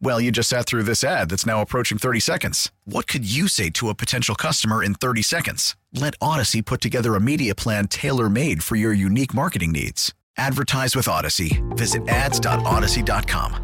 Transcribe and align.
Well, 0.00 0.20
you 0.20 0.30
just 0.30 0.48
sat 0.48 0.66
through 0.66 0.82
this 0.84 1.02
ad 1.02 1.30
that's 1.30 1.46
now 1.46 1.60
approaching 1.60 1.98
30 1.98 2.20
seconds. 2.20 2.70
What 2.84 3.06
could 3.06 3.24
you 3.30 3.48
say 3.48 3.70
to 3.70 3.88
a 3.88 3.94
potential 3.94 4.34
customer 4.34 4.82
in 4.82 4.94
30 4.94 5.22
seconds? 5.22 5.76
Let 5.92 6.18
Audacy 6.18 6.64
put 6.64 6.80
together 6.80 7.14
a 7.14 7.20
media 7.20 7.54
plan 7.54 7.88
tailor 7.88 8.28
made 8.28 8.62
for 8.62 8.76
your 8.76 8.92
unique 8.92 9.34
marketing 9.34 9.72
needs. 9.72 10.12
Advertise 10.36 10.94
with 10.96 11.06
Audacy. 11.06 11.62
Visit 11.76 12.08
ads.audacy.com. 12.08 13.60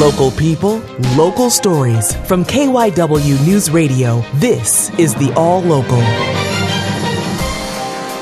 Local 0.00 0.32
people, 0.32 0.78
local 1.16 1.50
stories. 1.50 2.14
From 2.26 2.44
KYW 2.44 3.46
News 3.46 3.70
Radio, 3.70 4.24
this 4.34 4.90
is 4.98 5.14
the 5.14 5.32
All 5.34 5.62
Local. 5.62 6.02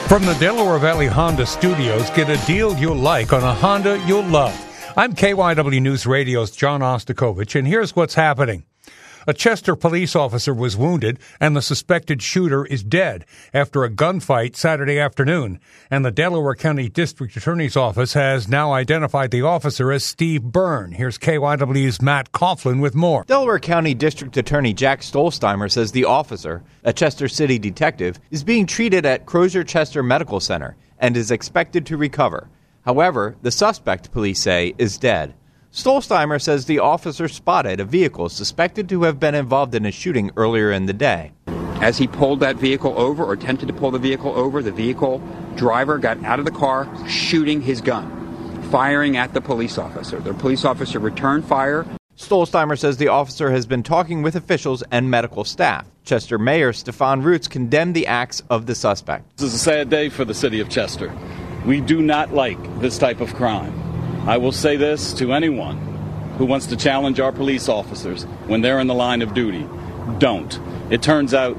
From 0.06 0.26
the 0.26 0.34
Delaware 0.38 0.78
Valley 0.78 1.06
Honda 1.06 1.46
Studios, 1.46 2.10
get 2.10 2.28
a 2.28 2.36
deal 2.46 2.76
you'll 2.76 2.94
like 2.94 3.32
on 3.32 3.42
a 3.42 3.54
Honda 3.54 3.98
you'll 4.06 4.26
love. 4.26 4.54
I'm 4.94 5.14
KYW 5.14 5.80
News 5.80 6.06
Radio's 6.06 6.50
John 6.50 6.82
Ostapkovich, 6.82 7.58
and 7.58 7.66
here's 7.66 7.96
what's 7.96 8.14
happening. 8.14 8.64
A 9.26 9.32
Chester 9.32 9.74
police 9.74 10.14
officer 10.14 10.52
was 10.52 10.76
wounded, 10.76 11.18
and 11.40 11.56
the 11.56 11.62
suspected 11.62 12.20
shooter 12.20 12.66
is 12.66 12.82
dead 12.82 13.24
after 13.54 13.84
a 13.84 13.90
gunfight 13.90 14.54
Saturday 14.54 14.98
afternoon. 14.98 15.60
And 15.90 16.04
the 16.04 16.10
Delaware 16.10 16.54
County 16.54 16.90
District 16.90 17.34
Attorney's 17.34 17.74
Office 17.74 18.12
has 18.12 18.48
now 18.48 18.74
identified 18.74 19.30
the 19.30 19.40
officer 19.40 19.90
as 19.92 20.04
Steve 20.04 20.42
Byrne. 20.42 20.92
Here's 20.92 21.16
KYW's 21.16 22.02
Matt 22.02 22.32
Coughlin 22.32 22.82
with 22.82 22.94
more. 22.94 23.24
Delaware 23.24 23.60
County 23.60 23.94
District 23.94 24.36
Attorney 24.36 24.74
Jack 24.74 25.00
Stollsteimer 25.00 25.70
says 25.70 25.92
the 25.92 26.04
officer, 26.04 26.62
a 26.84 26.92
Chester 26.92 27.28
City 27.28 27.58
detective, 27.58 28.20
is 28.30 28.44
being 28.44 28.66
treated 28.66 29.06
at 29.06 29.24
Crozer 29.24 29.64
Chester 29.64 30.02
Medical 30.02 30.38
Center 30.38 30.76
and 30.98 31.16
is 31.16 31.30
expected 31.30 31.86
to 31.86 31.96
recover. 31.96 32.50
However, 32.84 33.36
the 33.42 33.50
suspect, 33.50 34.10
police 34.12 34.40
say, 34.40 34.74
is 34.76 34.98
dead. 34.98 35.34
Stollsteimer 35.72 36.40
says 36.40 36.66
the 36.66 36.80
officer 36.80 37.28
spotted 37.28 37.80
a 37.80 37.84
vehicle 37.84 38.28
suspected 38.28 38.88
to 38.88 39.04
have 39.04 39.18
been 39.18 39.34
involved 39.34 39.74
in 39.74 39.86
a 39.86 39.90
shooting 39.90 40.30
earlier 40.36 40.70
in 40.70 40.86
the 40.86 40.92
day. 40.92 41.32
As 41.80 41.96
he 41.96 42.06
pulled 42.06 42.40
that 42.40 42.56
vehicle 42.56 42.98
over 42.98 43.24
or 43.24 43.32
attempted 43.32 43.68
to 43.68 43.72
pull 43.72 43.90
the 43.90 43.98
vehicle 43.98 44.32
over, 44.36 44.62
the 44.62 44.70
vehicle 44.70 45.22
driver 45.56 45.98
got 45.98 46.22
out 46.24 46.38
of 46.38 46.44
the 46.44 46.50
car 46.50 46.88
shooting 47.08 47.60
his 47.60 47.80
gun, 47.80 48.62
firing 48.70 49.16
at 49.16 49.32
the 49.32 49.40
police 49.40 49.78
officer. 49.78 50.20
The 50.20 50.34
police 50.34 50.64
officer 50.64 50.98
returned 50.98 51.44
fire. 51.44 51.86
Stollsteimer 52.16 52.78
says 52.78 52.98
the 52.98 53.08
officer 53.08 53.50
has 53.50 53.64
been 53.64 53.82
talking 53.82 54.22
with 54.22 54.36
officials 54.36 54.82
and 54.90 55.10
medical 55.10 55.44
staff. 55.44 55.86
Chester 56.04 56.38
Mayor 56.38 56.72
Stefan 56.72 57.22
Roots 57.22 57.48
condemned 57.48 57.94
the 57.94 58.06
acts 58.06 58.42
of 58.50 58.66
the 58.66 58.74
suspect. 58.74 59.38
This 59.38 59.48
is 59.48 59.54
a 59.54 59.58
sad 59.58 59.88
day 59.88 60.08
for 60.08 60.24
the 60.24 60.34
city 60.34 60.60
of 60.60 60.68
Chester. 60.68 61.12
We 61.66 61.80
do 61.80 62.02
not 62.02 62.32
like 62.32 62.80
this 62.80 62.98
type 62.98 63.20
of 63.20 63.34
crime. 63.34 63.72
I 64.28 64.36
will 64.36 64.52
say 64.52 64.76
this 64.76 65.12
to 65.14 65.32
anyone 65.32 65.78
who 66.38 66.44
wants 66.44 66.66
to 66.66 66.76
challenge 66.76 67.20
our 67.20 67.32
police 67.32 67.68
officers 67.68 68.24
when 68.46 68.62
they're 68.62 68.80
in 68.80 68.86
the 68.86 68.94
line 68.94 69.22
of 69.22 69.34
duty 69.34 69.68
don't. 70.18 70.58
It 70.90 71.02
turns 71.02 71.34
out 71.34 71.56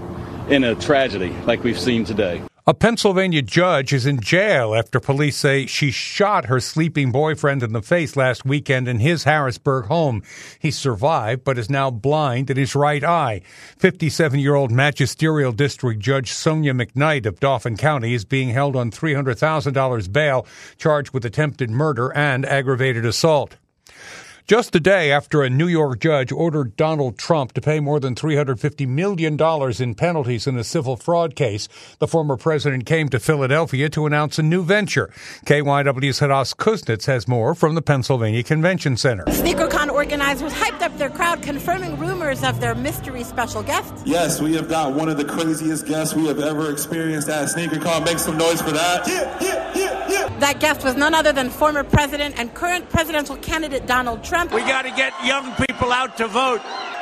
in 0.49 0.63
a 0.63 0.75
tragedy 0.75 1.29
like 1.45 1.63
we've 1.63 1.79
seen 1.79 2.05
today. 2.05 2.41
A 2.65 2.73
Pennsylvania 2.73 3.41
judge 3.41 3.91
is 3.91 4.05
in 4.05 4.21
jail 4.21 4.73
after 4.73 5.01
police 5.01 5.35
say 5.35 5.65
she 5.65 5.91
shot 5.91 6.45
her 6.45 6.61
sleeping 6.61 7.11
boyfriend 7.11 7.61
in 7.61 7.73
the 7.73 7.81
face 7.81 8.15
last 8.15 8.45
weekend 8.45 8.87
in 8.87 8.99
his 8.99 9.25
Harrisburg 9.25 9.87
home. 9.87 10.23
He 10.59 10.71
survived, 10.71 11.43
but 11.43 11.57
is 11.57 11.69
now 11.69 11.91
blind 11.91 12.49
in 12.49 12.55
his 12.55 12.73
right 12.73 13.03
eye. 13.03 13.41
57 13.79 14.39
year 14.39 14.55
old 14.55 14.71
magisterial 14.71 15.51
district 15.51 15.99
judge 15.99 16.31
Sonya 16.31 16.73
McKnight 16.73 17.25
of 17.25 17.41
Dauphin 17.41 17.75
County 17.75 18.13
is 18.13 18.23
being 18.23 18.51
held 18.51 18.77
on 18.77 18.91
$300,000 18.91 20.13
bail, 20.13 20.47
charged 20.77 21.13
with 21.13 21.25
attempted 21.25 21.69
murder 21.69 22.15
and 22.15 22.45
aggravated 22.45 23.05
assault. 23.05 23.57
Just 24.45 24.75
a 24.75 24.79
day 24.81 25.09
after 25.09 25.41
a 25.41 25.49
New 25.49 25.67
York 25.69 26.01
judge 26.01 26.29
ordered 26.29 26.75
Donald 26.75 27.17
Trump 27.17 27.53
to 27.53 27.61
pay 27.61 27.79
more 27.79 28.01
than 28.01 28.13
$350 28.13 28.85
million 28.89 29.39
in 29.81 29.95
penalties 29.95 30.47
in 30.47 30.57
a 30.57 30.65
civil 30.65 30.97
fraud 30.97 31.33
case, 31.33 31.69
the 31.99 32.09
former 32.09 32.35
president 32.35 32.85
came 32.85 33.07
to 33.07 33.21
Philadelphia 33.21 33.87
to 33.87 34.05
announce 34.05 34.37
a 34.37 34.43
new 34.43 34.61
venture. 34.61 35.09
KYW's 35.45 36.19
Hadas 36.19 36.53
Kuznits 36.57 37.05
has 37.05 37.25
more 37.25 37.55
from 37.55 37.75
the 37.75 37.81
Pennsylvania 37.81 38.43
Convention 38.43 38.97
Center. 38.97 39.23
SneakerCon 39.27 39.89
organizers 39.89 40.51
hyped 40.51 40.81
up 40.81 40.97
their 40.97 41.09
crowd, 41.09 41.41
confirming 41.41 41.97
rumors 41.97 42.43
of 42.43 42.59
their 42.59 42.75
mystery 42.75 43.23
special 43.23 43.63
guest. 43.63 43.93
Yes, 44.05 44.41
we 44.41 44.55
have 44.55 44.67
got 44.67 44.93
one 44.93 45.07
of 45.07 45.15
the 45.15 45.23
craziest 45.25 45.87
guests 45.87 46.15
we 46.15 46.27
have 46.27 46.39
ever 46.39 46.69
experienced 46.69 47.29
at 47.29 47.47
SneakerCon. 47.47 48.03
Make 48.03 48.19
some 48.19 48.37
noise 48.37 48.61
for 48.61 48.71
that. 48.71 49.07
Yeah, 49.07 49.37
yeah, 49.39 49.71
yeah, 49.73 49.77
yeah. 49.77 49.82
That 50.43 50.59
guest 50.59 50.83
was 50.83 50.97
none 50.97 51.13
other 51.13 51.31
than 51.31 51.49
former 51.49 51.85
president 51.85 52.37
and 52.37 52.53
current 52.53 52.89
presidential 52.89 53.37
candidate 53.37 53.87
Donald 53.87 54.25
Trump. 54.25 54.51
Trump. 54.51 54.65
We 54.65 54.69
got 54.69 54.81
to 54.81 54.91
get 54.91 55.13
young 55.23 55.53
people 55.55 55.93
out 55.93 56.17
to 56.17 56.27
vote. 56.27 56.59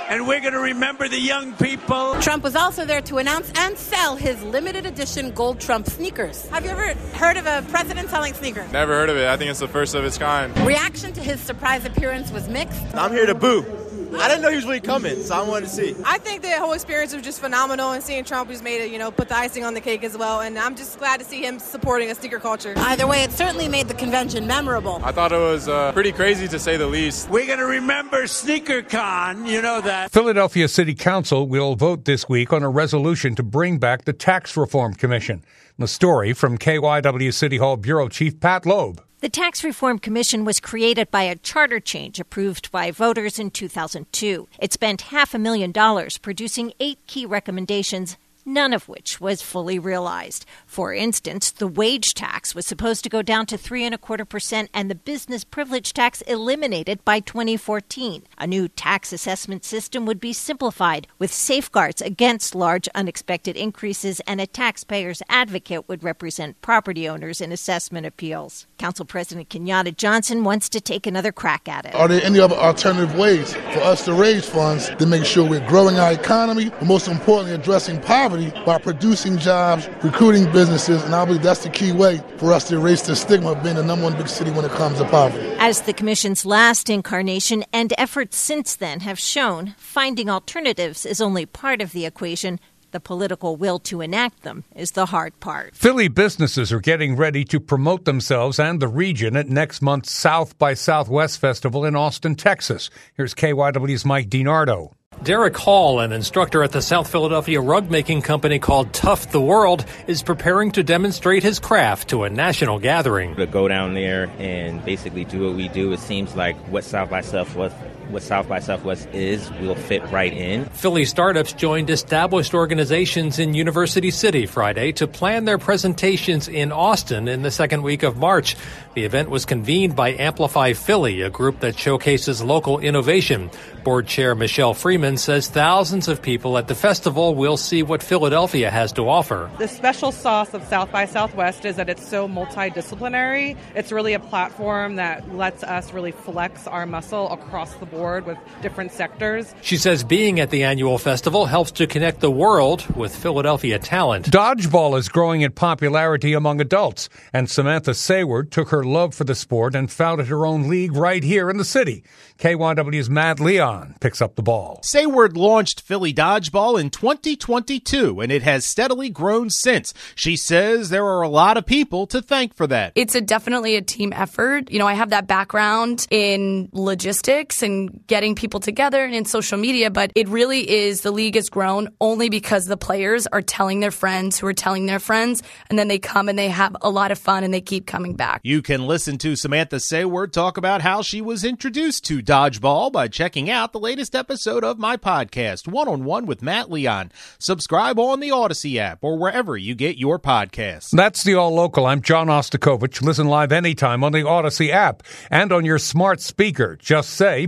And 0.09 0.27
we're 0.27 0.41
going 0.41 0.53
to 0.53 0.59
remember 0.59 1.07
the 1.07 1.19
young 1.19 1.53
people. 1.53 2.13
Trump 2.21 2.43
was 2.43 2.55
also 2.55 2.85
there 2.85 3.01
to 3.01 3.17
announce 3.17 3.51
and 3.55 3.75
sell 3.75 4.15
his 4.15 4.43
limited 4.43 4.85
edition 4.85 5.31
gold 5.31 5.59
Trump 5.59 5.87
sneakers. 5.87 6.47
Have 6.49 6.65
you 6.65 6.69
ever 6.69 6.93
heard 7.15 7.37
of 7.37 7.47
a 7.47 7.65
president 7.69 8.09
selling 8.09 8.35
sneakers? 8.35 8.71
Never 8.71 8.93
heard 8.93 9.09
of 9.09 9.17
it. 9.17 9.27
I 9.27 9.37
think 9.37 9.49
it's 9.49 9.59
the 9.59 9.67
first 9.67 9.95
of 9.95 10.05
its 10.05 10.19
kind. 10.19 10.55
Reaction 10.59 11.11
to 11.13 11.21
his 11.21 11.39
surprise 11.39 11.83
appearance 11.85 12.29
was 12.31 12.47
mixed. 12.47 12.93
I'm 12.93 13.11
here 13.11 13.25
to 13.25 13.33
boo. 13.33 13.65
I 14.13 14.27
didn't 14.27 14.41
know 14.41 14.49
he 14.49 14.55
was 14.55 14.65
really 14.65 14.79
coming, 14.79 15.21
so 15.23 15.35
I 15.35 15.41
wanted 15.41 15.67
to 15.67 15.71
see. 15.71 15.95
I 16.05 16.17
think 16.17 16.41
the 16.41 16.51
whole 16.59 16.73
experience 16.73 17.13
was 17.13 17.23
just 17.23 17.39
phenomenal, 17.39 17.91
and 17.91 18.03
seeing 18.03 18.23
Trump 18.23 18.49
just 18.49 18.63
made 18.63 18.81
it, 18.81 18.91
you 18.91 18.99
know, 18.99 19.11
put 19.11 19.29
the 19.29 19.37
icing 19.37 19.63
on 19.63 19.73
the 19.73 19.81
cake 19.81 20.03
as 20.03 20.17
well. 20.17 20.41
And 20.41 20.57
I'm 20.57 20.75
just 20.75 20.97
glad 20.99 21.19
to 21.19 21.25
see 21.25 21.41
him 21.45 21.59
supporting 21.59 22.11
a 22.11 22.15
sneaker 22.15 22.39
culture. 22.39 22.73
Either 22.77 23.07
way, 23.07 23.23
it 23.23 23.31
certainly 23.31 23.67
made 23.67 23.87
the 23.87 23.93
convention 23.93 24.47
memorable. 24.47 25.01
I 25.03 25.11
thought 25.11 25.31
it 25.31 25.37
was 25.37 25.67
uh, 25.67 25.91
pretty 25.93 26.11
crazy 26.11 26.47
to 26.47 26.59
say 26.59 26.77
the 26.77 26.87
least. 26.87 27.29
We're 27.29 27.47
going 27.47 27.59
to 27.59 27.65
remember 27.65 28.23
SneakerCon, 28.23 29.47
you 29.47 29.61
know 29.61 29.81
that. 29.81 30.11
Philadelphia 30.11 30.67
City 30.67 30.93
Council 30.93 31.47
will 31.47 31.75
vote 31.75 32.05
this 32.05 32.27
week 32.27 32.53
on 32.53 32.63
a 32.63 32.69
resolution 32.69 33.35
to 33.35 33.43
bring 33.43 33.77
back 33.77 34.05
the 34.05 34.13
Tax 34.13 34.55
Reform 34.57 34.93
Commission. 34.93 35.43
The 35.77 35.87
story 35.87 36.33
from 36.33 36.57
KYW 36.57 37.33
City 37.33 37.57
Hall 37.57 37.77
Bureau 37.77 38.07
Chief 38.07 38.39
Pat 38.39 38.65
Loeb. 38.65 39.01
The 39.21 39.29
Tax 39.29 39.63
Reform 39.63 39.99
Commission 39.99 40.45
was 40.45 40.59
created 40.59 41.11
by 41.11 41.21
a 41.21 41.35
charter 41.35 41.79
change 41.79 42.19
approved 42.19 42.71
by 42.71 42.89
voters 42.89 43.37
in 43.37 43.51
2002. 43.51 44.47
It 44.59 44.73
spent 44.73 45.01
half 45.13 45.35
a 45.35 45.37
million 45.37 45.71
dollars 45.71 46.17
producing 46.17 46.73
eight 46.79 46.97
key 47.05 47.27
recommendations 47.27 48.17
none 48.45 48.73
of 48.73 48.87
which 48.87 49.21
was 49.21 49.41
fully 49.41 49.77
realized. 49.77 50.45
For 50.65 50.93
instance, 50.93 51.51
the 51.51 51.67
wage 51.67 52.13
tax 52.13 52.55
was 52.55 52.65
supposed 52.65 53.03
to 53.03 53.09
go 53.09 53.21
down 53.21 53.45
to 53.47 53.57
three 53.57 53.85
and 53.85 53.93
a 53.93 53.97
quarter 53.97 54.25
percent 54.25 54.69
and 54.73 54.89
the 54.89 54.95
business 54.95 55.43
privilege 55.43 55.93
tax 55.93 56.21
eliminated 56.21 57.03
by 57.05 57.19
2014. 57.19 58.23
A 58.37 58.47
new 58.47 58.67
tax 58.67 59.13
assessment 59.13 59.63
system 59.63 60.05
would 60.05 60.19
be 60.19 60.33
simplified 60.33 61.07
with 61.19 61.31
safeguards 61.31 62.01
against 62.01 62.55
large 62.55 62.87
unexpected 62.95 63.55
increases 63.55 64.19
and 64.21 64.41
a 64.41 64.47
taxpayer's 64.47 65.21
advocate 65.29 65.87
would 65.87 66.03
represent 66.03 66.61
property 66.61 67.07
owners 67.07 67.41
in 67.41 67.51
assessment 67.51 68.05
appeals. 68.05 68.65
Council 68.77 69.05
President 69.05 69.49
Kenyatta 69.49 69.95
Johnson 69.95 70.43
wants 70.43 70.69
to 70.69 70.81
take 70.81 71.05
another 71.05 71.31
crack 71.31 71.67
at 71.67 71.85
it. 71.85 71.95
Are 71.95 72.07
there 72.07 72.23
any 72.23 72.39
other 72.39 72.55
alternative 72.55 73.15
ways 73.15 73.53
for 73.53 73.79
us 73.81 74.05
to 74.05 74.13
raise 74.13 74.47
funds 74.47 74.89
to 74.89 75.05
make 75.05 75.25
sure 75.25 75.47
we're 75.47 75.67
growing 75.67 75.97
our 75.97 76.11
economy, 76.11 76.69
but 76.69 76.85
most 76.85 77.07
importantly 77.07 77.53
addressing 77.53 77.99
poverty 78.01 78.30
poverty 78.31 78.65
by 78.65 78.77
producing 78.77 79.37
jobs, 79.37 79.89
recruiting 80.03 80.51
businesses, 80.51 81.03
and 81.03 81.13
I 81.13 81.25
believe 81.25 81.43
that's 81.43 81.63
the 81.63 81.69
key 81.69 81.91
way 81.91 82.21
for 82.37 82.53
us 82.53 82.67
to 82.69 82.75
erase 82.75 83.01
the 83.01 83.15
stigma 83.15 83.51
of 83.51 83.63
being 83.63 83.75
the 83.75 83.83
number 83.83 84.05
one 84.05 84.15
big 84.15 84.27
city 84.27 84.51
when 84.51 84.65
it 84.65 84.71
comes 84.71 84.97
to 84.99 85.05
poverty. 85.05 85.47
As 85.59 85.81
the 85.81 85.93
Commission's 85.93 86.45
last 86.45 86.89
incarnation 86.89 87.63
and 87.73 87.93
efforts 87.97 88.37
since 88.37 88.75
then 88.75 89.01
have 89.01 89.19
shown, 89.19 89.75
finding 89.77 90.29
alternatives 90.29 91.05
is 91.05 91.21
only 91.21 91.45
part 91.45 91.81
of 91.81 91.91
the 91.91 92.05
equation 92.05 92.59
The 92.91 92.99
political 92.99 93.55
will 93.55 93.79
to 93.79 94.01
enact 94.01 94.43
them 94.43 94.65
is 94.75 94.91
the 94.91 95.05
hard 95.05 95.39
part. 95.39 95.73
Philly 95.73 96.09
businesses 96.09 96.73
are 96.73 96.81
getting 96.81 97.15
ready 97.15 97.45
to 97.45 97.61
promote 97.61 98.03
themselves 98.03 98.59
and 98.59 98.81
the 98.81 98.89
region 98.89 99.37
at 99.37 99.47
next 99.47 99.81
month's 99.81 100.11
South 100.11 100.57
by 100.59 100.73
Southwest 100.73 101.39
Festival 101.39 101.85
in 101.85 101.95
Austin, 101.95 102.35
Texas. 102.35 102.89
Here's 103.15 103.33
KYW's 103.33 104.03
Mike 104.03 104.29
DiNardo. 104.29 104.91
Derek 105.23 105.55
Hall, 105.55 105.99
an 105.99 106.13
instructor 106.13 106.63
at 106.63 106.71
the 106.71 106.81
South 106.81 107.07
Philadelphia 107.07 107.61
rug 107.61 107.91
making 107.91 108.23
company 108.23 108.57
called 108.57 108.91
Tuft 108.91 109.31
the 109.31 109.39
World, 109.39 109.85
is 110.07 110.23
preparing 110.23 110.71
to 110.71 110.81
demonstrate 110.81 111.43
his 111.43 111.59
craft 111.59 112.09
to 112.09 112.23
a 112.23 112.29
national 112.31 112.79
gathering. 112.79 113.35
To 113.35 113.45
go 113.45 113.67
down 113.67 113.93
there 113.93 114.31
and 114.39 114.83
basically 114.83 115.23
do 115.25 115.45
what 115.45 115.55
we 115.55 115.67
do, 115.67 115.93
it 115.93 115.99
seems 115.99 116.35
like 116.35 116.55
what 116.69 116.83
South 116.83 117.11
by 117.11 117.21
Southwest 117.21 117.75
what 118.11 118.23
South 118.23 118.47
by 118.47 118.59
Southwest 118.59 119.07
is 119.13 119.49
will 119.61 119.75
fit 119.75 120.03
right 120.11 120.33
in. 120.33 120.65
Philly 120.65 121.05
startups 121.05 121.53
joined 121.53 121.89
established 121.89 122.53
organizations 122.53 123.39
in 123.39 123.53
University 123.53 124.11
City 124.11 124.45
Friday 124.45 124.91
to 124.93 125.07
plan 125.07 125.45
their 125.45 125.57
presentations 125.57 126.47
in 126.47 126.71
Austin 126.71 127.27
in 127.27 127.41
the 127.41 127.51
second 127.51 127.83
week 127.83 128.03
of 128.03 128.17
March. 128.17 128.55
The 128.93 129.05
event 129.05 129.29
was 129.29 129.45
convened 129.45 129.95
by 129.95 130.09
Amplify 130.09 130.73
Philly, 130.73 131.21
a 131.21 131.29
group 131.29 131.61
that 131.61 131.79
showcases 131.79 132.43
local 132.43 132.79
innovation. 132.79 133.49
Board 133.85 134.05
Chair 134.07 134.35
Michelle 134.35 134.73
Freeman 134.73 135.17
says 135.17 135.47
thousands 135.47 136.07
of 136.07 136.21
people 136.21 136.57
at 136.57 136.67
the 136.67 136.75
festival 136.75 137.33
will 137.33 137.57
see 137.57 137.83
what 137.83 138.03
Philadelphia 138.03 138.69
has 138.69 138.91
to 138.93 139.07
offer. 139.07 139.49
The 139.57 139.67
special 139.67 140.11
sauce 140.11 140.53
of 140.53 140.63
South 140.65 140.91
by 140.91 141.05
Southwest 141.05 141.63
is 141.65 141.77
that 141.77 141.89
it's 141.89 142.07
so 142.07 142.27
multidisciplinary. 142.27 143.57
It's 143.73 143.91
really 143.91 144.13
a 144.13 144.19
platform 144.19 144.97
that 144.97 145.33
lets 145.33 145.63
us 145.63 145.93
really 145.93 146.11
flex 146.11 146.67
our 146.67 146.85
muscle 146.85 147.31
across 147.31 147.73
the 147.75 147.85
board 147.85 148.00
with 148.01 148.37
different 148.61 148.91
sectors. 148.91 149.53
She 149.61 149.77
says 149.77 150.03
being 150.03 150.39
at 150.39 150.49
the 150.49 150.63
annual 150.63 150.97
festival 150.97 151.45
helps 151.45 151.71
to 151.73 151.85
connect 151.85 152.19
the 152.19 152.31
world 152.31 152.83
with 152.95 153.15
Philadelphia 153.15 153.77
talent. 153.77 154.31
Dodgeball 154.31 154.97
is 154.97 155.07
growing 155.07 155.41
in 155.41 155.51
popularity 155.51 156.33
among 156.33 156.59
adults, 156.59 157.09
and 157.31 157.49
Samantha 157.49 157.93
Sayward 157.93 158.51
took 158.51 158.69
her 158.69 158.83
love 158.83 159.13
for 159.13 159.23
the 159.23 159.35
sport 159.35 159.75
and 159.75 159.91
founded 159.91 160.27
her 160.27 160.45
own 160.45 160.67
league 160.67 160.95
right 160.95 161.23
here 161.23 161.49
in 161.49 161.57
the 161.57 161.65
city. 161.65 162.03
KYW's 162.39 163.09
Matt 163.09 163.39
Leon 163.39 163.95
picks 163.99 164.21
up 164.21 164.35
the 164.35 164.41
ball. 164.41 164.79
Sayward 164.83 165.37
launched 165.37 165.81
Philly 165.81 166.13
Dodgeball 166.13 166.79
in 166.79 166.89
2022, 166.89 168.19
and 168.19 168.31
it 168.31 168.41
has 168.41 168.65
steadily 168.65 169.09
grown 169.09 169.49
since. 169.51 169.93
She 170.15 170.35
says 170.35 170.89
there 170.89 171.05
are 171.05 171.21
a 171.21 171.29
lot 171.29 171.57
of 171.57 171.67
people 171.67 172.07
to 172.07 172.21
thank 172.21 172.55
for 172.55 172.65
that. 172.67 172.93
It's 172.95 173.13
a 173.13 173.21
definitely 173.21 173.75
a 173.75 173.81
team 173.81 174.11
effort. 174.11 174.71
You 174.71 174.79
know, 174.79 174.87
I 174.87 174.93
have 174.93 175.11
that 175.11 175.27
background 175.27 176.07
in 176.09 176.69
logistics 176.71 177.61
and 177.61 177.90
getting 178.07 178.35
people 178.35 178.59
together 178.59 179.03
and 179.03 179.13
in 179.13 179.25
social 179.25 179.57
media, 179.57 179.89
but 179.89 180.11
it 180.15 180.27
really 180.27 180.69
is 180.69 181.01
the 181.01 181.11
league 181.11 181.35
has 181.35 181.49
grown 181.49 181.89
only 181.99 182.29
because 182.29 182.65
the 182.65 182.77
players 182.77 183.27
are 183.27 183.41
telling 183.41 183.79
their 183.79 183.91
friends 183.91 184.39
who 184.39 184.47
are 184.47 184.53
telling 184.53 184.85
their 184.85 184.99
friends, 184.99 185.43
and 185.69 185.77
then 185.77 185.87
they 185.87 185.99
come 185.99 186.29
and 186.29 186.37
they 186.37 186.49
have 186.49 186.75
a 186.81 186.89
lot 186.89 187.11
of 187.11 187.17
fun 187.17 187.43
and 187.43 187.53
they 187.53 187.61
keep 187.61 187.85
coming 187.85 188.15
back. 188.15 188.41
You 188.43 188.61
can 188.61 188.87
listen 188.87 189.17
to 189.19 189.35
Samantha 189.35 189.79
Sayward 189.79 190.33
talk 190.33 190.57
about 190.57 190.81
how 190.81 191.01
she 191.01 191.21
was 191.21 191.43
introduced 191.43 192.05
to 192.05 192.21
dodgeball 192.21 192.91
by 192.91 193.07
checking 193.07 193.49
out 193.49 193.73
the 193.73 193.79
latest 193.79 194.15
episode 194.15 194.63
of 194.63 194.79
my 194.79 194.97
podcast, 194.97 195.67
One 195.67 195.87
on 195.87 196.03
One 196.03 196.25
with 196.25 196.41
Matt 196.41 196.71
Leon. 196.71 197.11
Subscribe 197.39 197.99
on 197.99 198.19
the 198.19 198.29
Audacy 198.29 198.77
app 198.77 198.99
or 199.03 199.17
wherever 199.17 199.57
you 199.57 199.75
get 199.75 199.97
your 199.97 200.19
podcasts. 200.19 200.91
That's 200.91 201.23
the 201.23 201.35
All 201.35 201.51
Local. 201.51 201.85
I'm 201.85 202.01
John 202.01 202.27
Ostapkovich. 202.27 203.01
Listen 203.01 203.27
live 203.27 203.51
anytime 203.51 204.03
on 204.03 204.11
the 204.11 204.19
Audacy 204.19 204.69
app 204.69 205.03
and 205.29 205.51
on 205.51 205.65
your 205.65 205.79
smart 205.79 206.21
speaker. 206.21 206.75
Just 206.75 207.11
say, 207.11 207.47